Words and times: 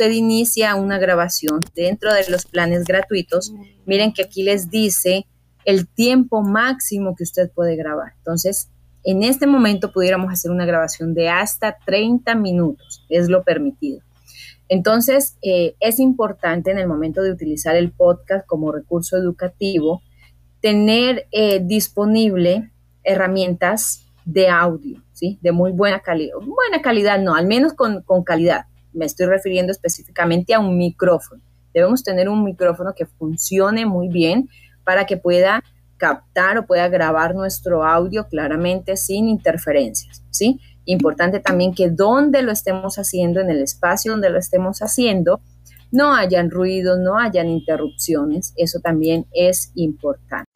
usted 0.00 0.12
inicia 0.12 0.76
una 0.76 0.98
grabación 0.98 1.60
dentro 1.74 2.14
de 2.14 2.24
los 2.30 2.46
planes 2.46 2.84
gratuitos, 2.84 3.52
miren 3.84 4.14
que 4.14 4.22
aquí 4.22 4.42
les 4.42 4.70
dice 4.70 5.26
el 5.66 5.86
tiempo 5.86 6.40
máximo 6.40 7.14
que 7.14 7.24
usted 7.24 7.50
puede 7.50 7.76
grabar. 7.76 8.14
Entonces, 8.16 8.70
en 9.04 9.22
este 9.22 9.46
momento 9.46 9.92
pudiéramos 9.92 10.32
hacer 10.32 10.50
una 10.52 10.64
grabación 10.64 11.12
de 11.12 11.28
hasta 11.28 11.76
30 11.84 12.34
minutos, 12.34 13.04
es 13.10 13.28
lo 13.28 13.42
permitido. 13.42 14.00
Entonces, 14.70 15.36
eh, 15.42 15.74
es 15.80 15.98
importante 15.98 16.70
en 16.70 16.78
el 16.78 16.86
momento 16.86 17.20
de 17.22 17.32
utilizar 17.32 17.76
el 17.76 17.92
podcast 17.92 18.46
como 18.46 18.72
recurso 18.72 19.18
educativo, 19.18 20.00
tener 20.62 21.26
eh, 21.30 21.60
disponible 21.62 22.70
herramientas 23.04 24.06
de 24.24 24.48
audio, 24.48 25.02
¿sí? 25.12 25.38
De 25.42 25.52
muy 25.52 25.72
buena 25.72 26.00
calidad. 26.00 26.36
Buena 26.36 26.80
calidad 26.80 27.20
no, 27.20 27.34
al 27.34 27.46
menos 27.46 27.74
con, 27.74 28.00
con 28.02 28.24
calidad. 28.24 28.64
Me 28.92 29.06
estoy 29.06 29.26
refiriendo 29.26 29.72
específicamente 29.72 30.54
a 30.54 30.60
un 30.60 30.76
micrófono. 30.76 31.42
Debemos 31.72 32.02
tener 32.02 32.28
un 32.28 32.44
micrófono 32.44 32.94
que 32.94 33.06
funcione 33.06 33.86
muy 33.86 34.08
bien 34.08 34.48
para 34.84 35.06
que 35.06 35.16
pueda 35.16 35.62
captar 35.96 36.58
o 36.58 36.66
pueda 36.66 36.88
grabar 36.88 37.34
nuestro 37.34 37.84
audio 37.84 38.26
claramente 38.26 38.96
sin 38.96 39.28
interferencias, 39.28 40.24
¿sí? 40.30 40.58
Importante 40.86 41.40
también 41.40 41.74
que 41.74 41.90
donde 41.90 42.42
lo 42.42 42.50
estemos 42.50 42.96
haciendo, 42.96 43.40
en 43.40 43.50
el 43.50 43.62
espacio 43.62 44.12
donde 44.12 44.30
lo 44.30 44.38
estemos 44.38 44.80
haciendo, 44.80 45.40
no 45.92 46.14
hayan 46.14 46.50
ruidos, 46.50 46.98
no 46.98 47.18
hayan 47.18 47.48
interrupciones, 47.48 48.54
eso 48.56 48.80
también 48.80 49.26
es 49.32 49.72
importante. 49.74 50.46